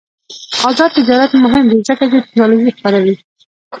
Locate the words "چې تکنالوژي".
2.11-2.71